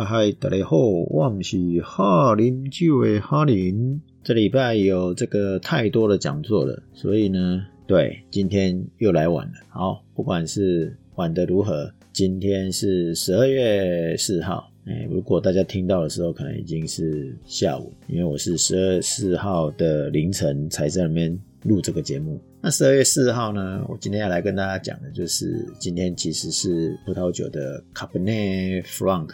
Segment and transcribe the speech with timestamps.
[0.00, 4.00] 嗨嗨，大家好，我们是哈林酒的哈林。
[4.24, 9.52] 这礼拜有这个太多的讲座了，所以呢，对，今天又来晚了。
[9.68, 14.72] 好，不管是晚的如何，今天是十二月四号。
[14.86, 22.40] 哎，如果大家听到的时候，可能已经是下午，因为我是十二四号的凌晨才在那边录这个节目。
[22.62, 23.84] 那十二月四号呢？
[23.88, 29.28] 我今天要来跟大家讲的就是，今天其实是葡萄酒的 Cabernet Franc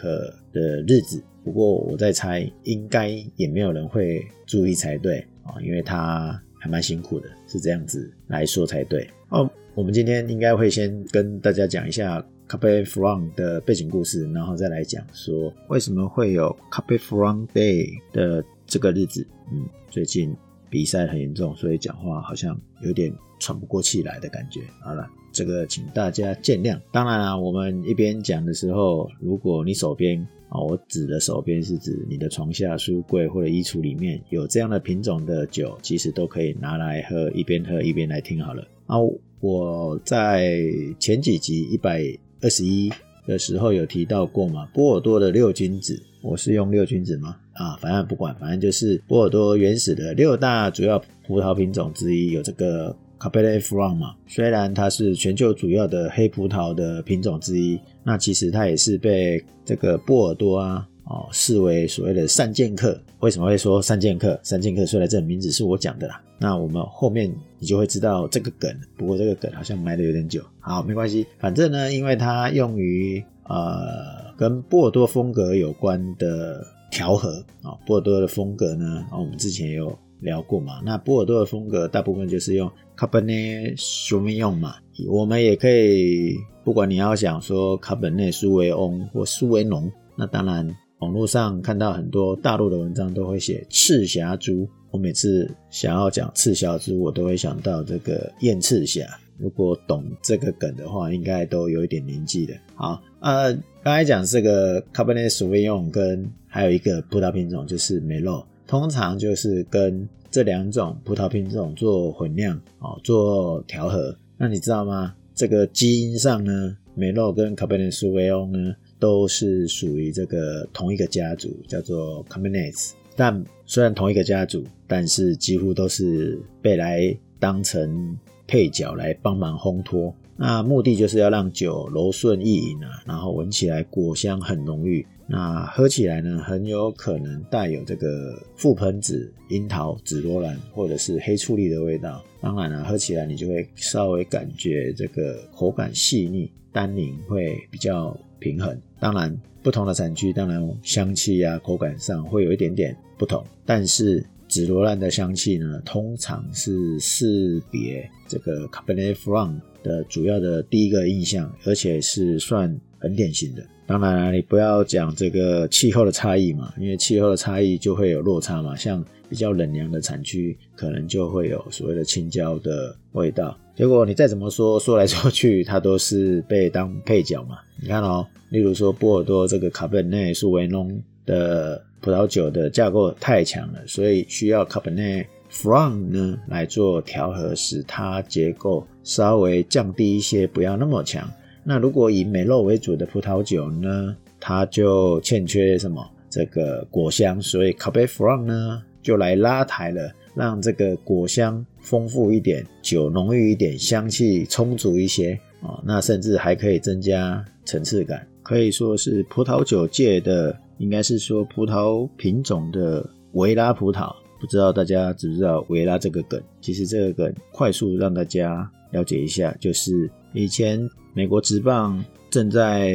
[0.53, 1.21] 的日子。
[1.43, 9.09] 不过我在猜，应该也没有人会注意才对啊，因为他还蛮辛苦的，是这样子来说才对。
[9.29, 19.25] 哦，我们今天应该会先跟大家讲一下 Cabernet Franc 的背景故事，然后再来讲说为什么会有 Cabernet Franc Day 的这个日子。
[19.51, 20.35] 嗯，最近。
[20.69, 24.61] 比赛很严重，所以讲话好像有点喘不过气来的感觉。
[24.81, 26.79] 好了，这个请大家见谅。
[26.91, 38.67] 当然了，我们一边讲的时候，如果你手边啊，我指的手边是指你的床下、书柜或者衣橱里面有这样的品种的酒，其实都可以拿来喝，一边喝一边来听好了。
[38.85, 38.97] 啊，
[39.39, 40.61] 我在
[40.99, 42.03] 前几集一百
[42.41, 42.91] 二十一
[43.27, 47.35] 的时候有提到过嘛，波尔多的六君子，我是用六君子吗？
[47.53, 54.15] 啊，反正不管，反正就是波尔多原始的六大主要葡萄品种之一，有这个 Cabernet Franc 嘛。
[54.27, 62.99] 虽然它是全球主要的黑葡萄的品种之一，那其实它也是被这个波尔多啊哦视为所谓的三剑客。
[63.19, 64.39] 为什么会说三剑客？
[64.43, 68.73] 三剑客虽然这个名字是我讲的啦，那我们后面你就会知道这个梗。
[68.97, 76.65] 不过这个梗好像埋的有点久，好，没关系，反正呢，因为它用于呃跟波尔多风格有关的。
[76.89, 79.05] 调和啊，波尔多的风格呢？
[79.11, 80.79] 啊，我们之前有聊过嘛。
[80.85, 84.75] 那波尔多的风格大部分就是用 Cabernet Sauvignon 嘛。
[85.09, 94.65] 我们也可以，不管你要想说 Cabernet 苏维翁或苏维浓，那当然网络上看到很多大陆的文章都会写赤霞珠。
[94.91, 99.05] 我每次想要讲赤霞珠，我都会想到这个燕赤霞。
[99.37, 102.55] 如果懂这个梗的话，应该都有一点年纪的。
[102.73, 103.53] 好，呃，
[103.83, 114.15] 刚才讲这个 Cabernet Sauvignon 跟还有一个葡萄品种就是梅洛，通常就是跟这两种葡萄品种做混酿哦，做调和。
[114.37, 115.13] 那你知道吗？
[115.35, 122.93] 这个基因上呢，梅洛跟 Cabernet Sauvignon 呢都是属于这个同一个家族，叫做 Cabernet。
[123.15, 128.17] 但虽然同一个家族，但是几乎都是被来当成
[128.47, 130.15] 配角来帮忙烘托。
[130.39, 135.05] 那目的就是要让酒柔顺易饮啊，然后闻起来果香很浓郁。
[135.29, 142.23] 那喝起来呢，很有可能带有这个覆盆子、樱桃、紫罗兰或者是黑醋栗的味道。
[142.39, 148.79] 当然了，喝起来你就会稍微感觉这个口感细腻，单宁会比较平衡。
[148.99, 154.23] 当然，不同的产区，当然香气啊、口感上会有一点点不同，但是。
[154.57, 159.53] 紫罗兰的香气呢，通常是识别这个 Cabernet Franc
[159.83, 163.63] 的主要的第一个印象，而且是算很典型的。
[163.85, 168.75] 当然了，你不要讲这个气候的差异嘛，因为气候的差异就会有落差嘛。
[168.75, 173.55] 像比较冷凉的产区，可能就会有所谓的青椒的味道。
[173.75, 177.59] 结果你再怎么说，说来说去，它都是被当配角嘛。
[177.79, 181.85] 你看哦，例如说波尔多这个卡本内苏维农的。
[181.99, 191.27] 葡萄酒的架构太强了，所以需要 Cabernet Franc 呢来做调和，使它结构稍微降低一些，不要那么强。
[191.63, 196.07] 那如果以美肉为主的葡萄酒呢，它就欠缺什么？
[196.29, 205.81] 这个果香，所以 Cabernet Franc 呢就来拉抬了，让这个果香丰富一点，酒浓郁一点，香气充足一些啊。
[205.83, 210.55] 那甚至还可以增加层次感，可以说是葡萄酒界的。
[210.77, 216.41] 应该是说葡萄品种的维拉葡萄，不知道大家知不知道维拉这个梗？
[216.61, 220.79] 其实这个梗快速让大家了解一下，就是以前
[221.13, 222.93] 美国职棒正在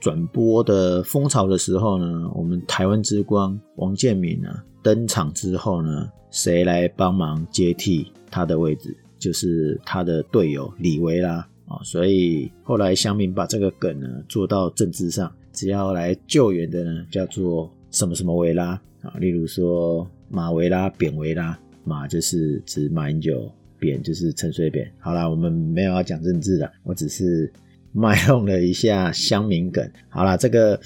[0.00, 4.48] 转播的风潮的时候呢，我们台湾之光王建民呢
[4.82, 8.96] 登场之后呢，谁来帮忙接替他的位置？
[9.18, 15.30] 就是他的队友李维拉啊，所以后来乡民把这个梗呢做到政治上。
[15.58, 24.88] 只要来救援的呢，叫做什么什么维拉啊，例如说马维拉、扁维拉，马就是指马英九，扁就是陈水扁。
[25.00, 27.52] 好啦，我们没有要讲政治的，我只是
[27.90, 29.84] 卖弄了一下乡民梗。
[30.08, 30.80] 好啦，这个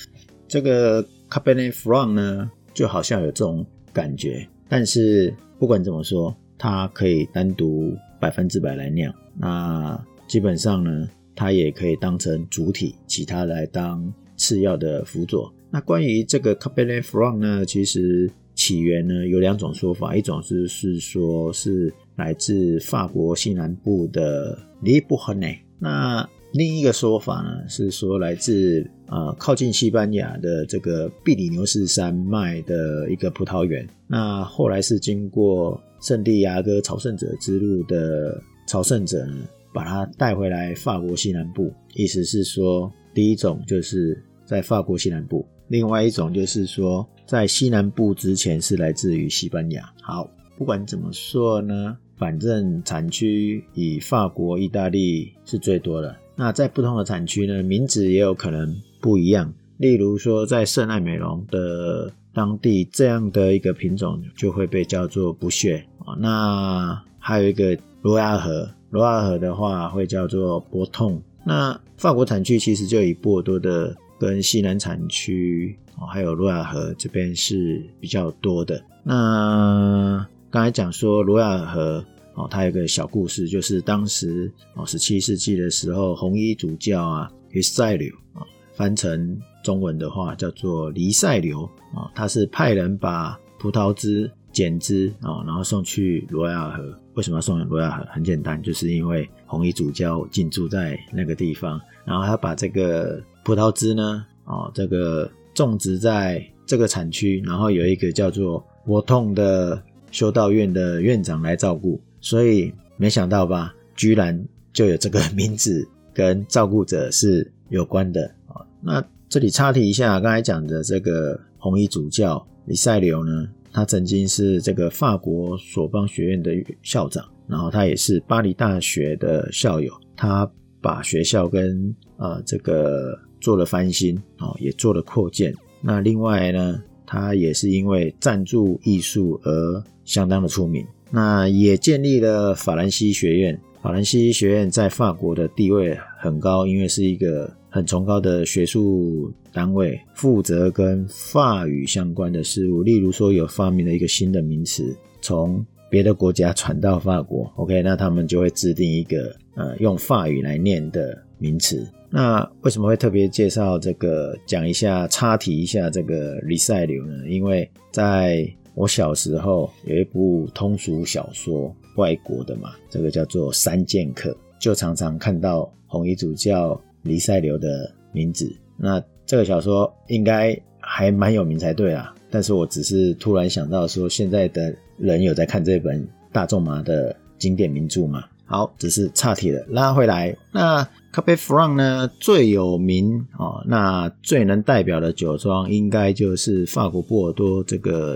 [0.48, 14.10] 这个 Cabernet Franc 呢，就好像有这种感觉，但是不管怎么说，它可以单独百分之百来酿，那基本上呢，它也可以当成主体，其他来当。
[14.52, 38.38] 次要的辅佐，那关于这个 Cabernet Franc 呢，其实起源呢有两种说法，一种是是说是来自法国西南部的利布赫内，那另一个说法呢是说来自呃靠近西班牙的这个比里牛斯山脉的一个葡萄园，那后来是经过圣地亚哥朝圣者之路的
[38.69, 39.37] 朝圣者呢，
[39.72, 45.46] 把它带回来法国西南部，意思是说第一种就是在法国西南部。
[45.68, 49.82] 另外一种就是说，在西南部之前是来自于西班牙。
[50.02, 50.28] 好，
[50.58, 56.14] 不管怎么说呢，反正产区以法国、意大利是最多的。
[56.36, 59.50] 那在不同的产区呢，名字也有可能不一样。
[59.78, 66.14] 例如说，在圣艾美隆的当地，这样的一个品种就会被叫做不屑啊。
[66.18, 71.22] 那还有一个罗亚河，罗亚河的话会叫做波痛。
[71.46, 73.96] 那法国产区其实就以波尔多的。
[74.22, 78.80] 跟西南产区哦，还有罗亚河这边是比较多的。
[79.02, 82.04] 那刚才讲说罗亚河
[82.34, 96.96] 哦，它有个小故事，就是当时哦，十七世纪的时候，红衣主教啊，离塞流啊，翻成中文的话叫做离塞流啊，他是派人把葡萄汁剪枝啊，然后送去罗亚河。
[97.14, 98.06] 为什么要送罗亚河？
[98.08, 103.20] 很简单，就是因为红衣主教进驻在那个地方，然后他把这个。
[103.44, 104.26] 葡萄汁呢？
[104.44, 109.80] 哦，这个种植在这个产区，然后有一个叫做沃痛的
[110.10, 118.66] 修道院的院长来照顾，所以没想到吧，居然就有这个名字跟照顾者是有关的啊。
[118.80, 126.50] 那这里插题一下，刚才讲的这个红衣主教李塞留呢，他曾经是这个法国索邦学院的
[126.82, 130.50] 校长，然后他也是巴黎大学的校友，他
[130.80, 133.16] 把学校跟呃这个。
[133.42, 135.52] 做了翻新哦，也做了扩建。
[135.82, 140.86] 那另外呢，他也是因为赞助艺术而相当的出名。
[141.10, 143.60] 那也建立了法兰西学院。
[143.82, 152.80] 法兰西学院在法国的地位很高，因为是一个很崇高的学术单位，负责跟法语相关的事物。
[152.82, 161.84] 例如说，有发明了一个新的名词，从别的国家传到法国，OK，那他们就会制定一个呃用法语来念的名词。
[162.08, 164.36] 那为什么会特别介绍这个？
[164.46, 167.28] 讲一下插题一下这个李塞流呢？
[167.28, 174.30] 因为在我小时候有一部通俗小说，外国的嘛，这个叫做《三剑客》，
[174.60, 178.50] 就常常看到红衣主教李塞流的名字。
[178.76, 182.14] 那这个小说应该还蛮有名才对啊。
[182.30, 188.24] 但是我只是突然想到说，现在的人有在看这本大众马的经典名著吗？
[188.52, 190.37] 好，只是岔题了，拉回来。
[190.52, 198.14] 那 c a p e Franc 呢最有名哦，那最能代表的酒庄应该就是法国波尔多这个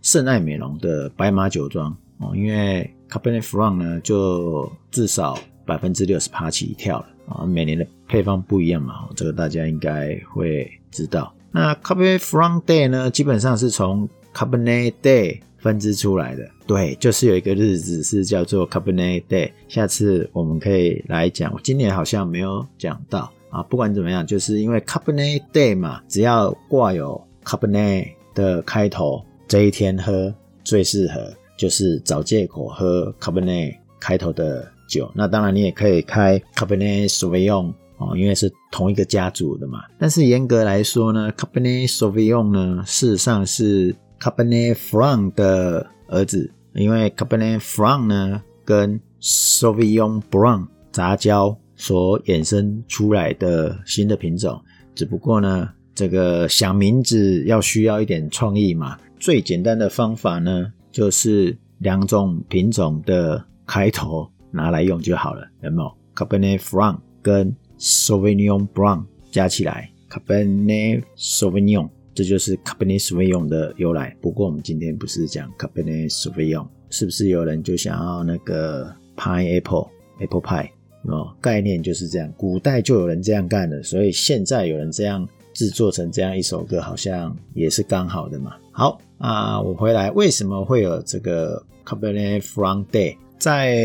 [0.00, 11.30] 圣爱美隆的白马酒庄哦，因为 c a p e Franc 呢就至少百分之六十趴起跳了啊，每年的配方不一样嘛，这个大家应该会知道。
[11.52, 15.40] 那 c a p e Franc Day 呢，基本上是从 Cabernet Day。
[15.58, 19.50] 分支出来的，对，就是有一个日子是叫做 Cabernet Day。
[19.68, 23.62] 下次我们可以来讲，我今年好像没有讲到啊。
[23.64, 35.10] 不管怎么样，就是因为 Cabernet Day 嘛，只要挂有 Cabernet 的开头，这一天喝最适合，就是找借口喝 Cabernet 开头的酒。
[35.14, 39.80] 那当然你也可以开 Cabernet Sauvignon 哦，因为是同一个家族的嘛。
[39.98, 54.60] 但是严格来说呢，Cabernet Sauvignon 呢，事实上是 Cabernet Franc 的儿子，因为 Cabernet Franc 呢跟 Sauvignon Blanc 杂交所衍生出来的新的品种，
[54.94, 58.98] 只不过呢，这个想名字要需要一点创意嘛。
[59.20, 71.88] 最简单的方法呢，就是两种品种的开头拿来用就好了，有没有？Cabernet Franc 跟 Sauvignon Blanc 加起来，Cabernet Sauvignon。
[72.18, 74.12] 这就是 Cabernet Sauvignon 的由来。
[74.20, 80.68] 不过我们今天不是讲 Cabernet Sauvignon，是不是有人就想要那个 Pineapple Apple Pie？
[81.02, 82.28] 哦，概念就是这样。
[82.36, 88.56] 古代就有人这样干的，所以现在有人这样制作成这样一首歌，好像也是刚好的嘛。
[88.72, 93.16] 好啊，我回来，为什么会有这个 Cabernet Franc Day？
[93.38, 93.78] 在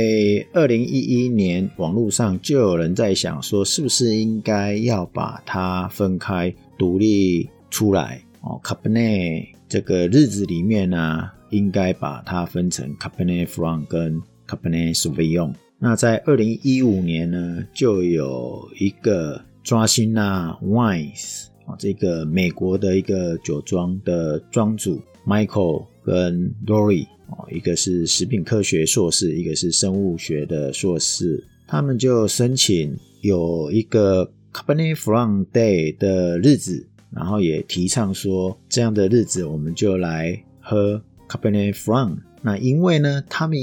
[0.54, 7.48] 二零一一年，网络上就有人在想说，是不是应该要把它分开独立？
[7.74, 15.56] 出来哦，Cabernet 这个日子里面呢，应该把它分成 Cabernet Franc 跟 Cabernet Sauvignon。
[15.80, 42.18] 那在二零一五年呢，就有一个抓心纳 Wines 啊，这个美国的一个酒庄的庄主 Michael 跟 Rory 哦，一个是食品科学硕士，一个是生物学的硕士，他们就申请有一个 Cabernet Franc Day 的日子，然后也提倡说这样的日子我们就来喝 Cabernet Franc。
[42.42, 43.58] 那因为呢，他们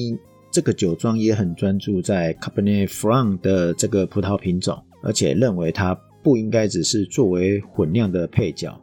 [0.50, 8.80] 这个酒庄也很专注在 Cabernet Franc 的这个葡萄品种，而且认为它不应该只是作为混酿的配角，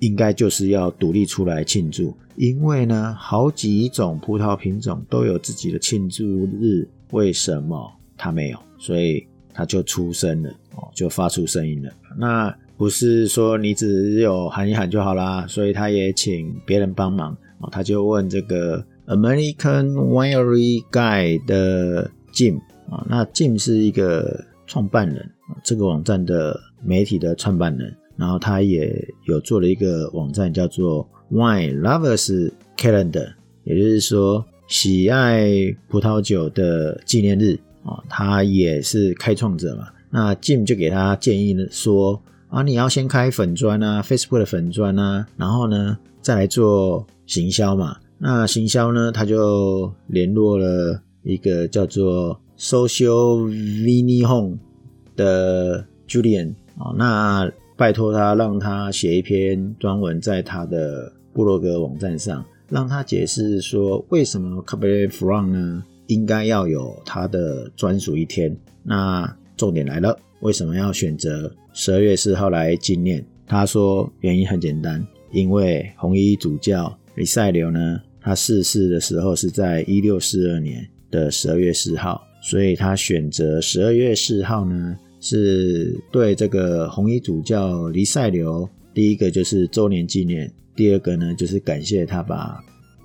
[0.00, 2.16] 应该就是要独立出来庆祝。
[2.36, 6.24] 因为呢，好几种葡萄品种都有自己的庆祝
[6.60, 8.58] 日，为什么它没有？
[8.78, 11.90] 所以它就出声了，哦，就发出声音了。
[12.18, 18.84] 那不是说你只有喊一喊就好啦，所以他也请别人帮忙，哦，他就问这个。
[19.06, 22.58] American Winery Guy 的 Jim
[22.90, 25.18] 啊，那 Jim 是一个创办人
[25.48, 28.92] 啊，这个网站的媒体的创办人，然后他也
[29.28, 33.28] 有做了一个网站叫做 Wine Lovers Calendar，
[33.62, 35.48] 也就是说喜爱
[35.88, 39.86] 葡萄酒的纪念日啊，他也是开创者嘛。
[40.10, 42.20] 那 Jim 就给他建议呢，说
[42.56, 47.98] 啊，你要先开粉砖啊，Facebook 的粉砖啊，然后呢再来做行销嘛。
[48.16, 49.12] 那行销呢？
[49.12, 54.56] 他就联络了一个叫做 Social Vini Home
[55.14, 68.56] 的 Julian 啊，那拜托他让他写一篇专文在他的部落格网站上，让他解释说为什么 Cabernet Franc 呢应该要有他的专属一天。
[68.82, 73.24] 那重点来了，为什么要选择十二月四号来纪念？
[73.46, 76.96] 他说原因很简单，因为红衣主教。
[77.14, 92.62] 李塞留呢，他逝世的时候是在一六四二年的十二月四号，所以他选择十二月四号呢，是对这个红衣主教黎塞留第一个就是周年纪念，第二个呢就是感谢他把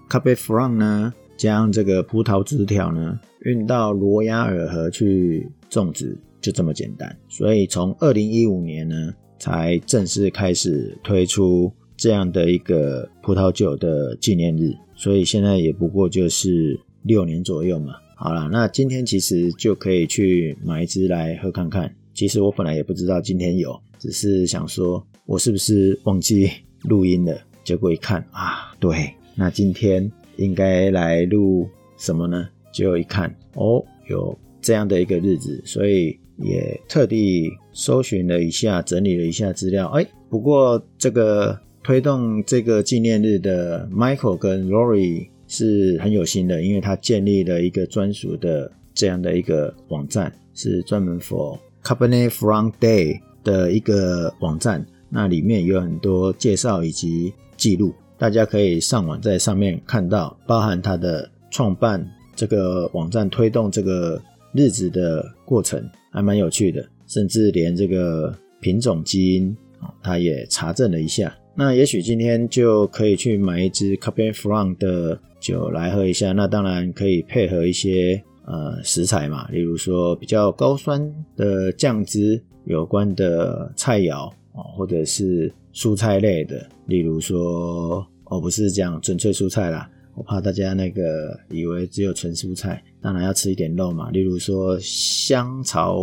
[0.09, 7.15] Cabefran 呢将这个葡萄枝条呢运到罗亚尔河去种植，就这么简单。
[7.29, 11.71] 所以从二零一五年呢，才正式开始推出。
[11.97, 17.93] 这样的一个葡萄酒的纪念日，所以现在也不过就是六年左右嘛。
[18.15, 21.95] 好了，那今天其实就可以去买一支来喝看看。
[22.15, 26.49] 其实我本来也不知道今天有，只是想说我是不是忘记
[26.85, 27.39] 录音了？
[27.63, 32.49] 结果一看啊，对，那今天应该来录什么呢？
[32.73, 39.87] 结果一看哦，有这样的一个日子，所以也特地搜寻了一下，整理了一下资料。
[39.89, 41.59] 哎，不过这个。
[41.83, 54.85] 推动这个纪念日的 Michael 跟 Rory 是很有心的，因为他建立了一个专属的这样的一个网站，是专门 for Cabernet Franc Day 的一个网站。
[55.09, 64.21] 那里面有很多介绍以及记录，大家可以上网在上面看到，包含他的创办这个网站、推动这个
[64.53, 66.85] 日子的过程，还蛮有趣的。
[67.07, 71.35] 甚至连这个品种基因啊，他也查证了一下。
[71.53, 76.31] 那也许今天就可以去买一支 Cabernet Franc 的酒来喝一下。
[76.31, 89.89] 那当然可以配合一些呃食材嘛，例如说比较高酸的酱汁有关的菜肴啊，或者是蔬菜类的，例如说哦不是这样纯粹蔬菜啦，
[90.21, 95.97] 我怕大家那个以为只有纯蔬菜，当然要吃一点肉嘛，例如说香草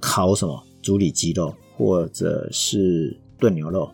[0.00, 3.88] 烤什么猪里脊肉，或者是炖牛肉。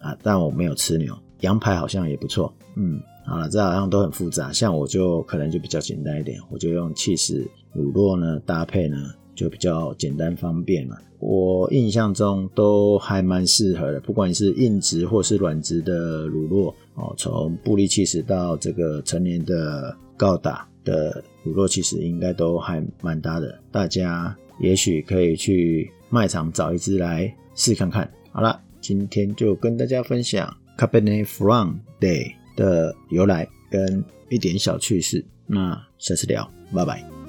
[0.00, 2.52] 啊，但我没有吃牛，羊排好像也不错。
[2.74, 4.52] 嗯，好了，这好像都很复杂。
[4.52, 10.96] 像我就可能就比较简单一点，我就用起司乳酪呢搭配呢，就比较简单方便嘛。
[11.18, 23.58] 我印象中都还蛮适合的，不管是硬质或是软质的乳酪哦，从布利气势到这个成年的高达的乳酪，其实应该都还蛮搭的。
[23.72, 28.10] 大家也许可以去卖场找一支来试看看。
[28.30, 28.60] 好了。
[28.82, 37.19] 今天就跟大家分享 Cabernet Franc Day 的由来跟一点小趣事，那下次聊，拜拜。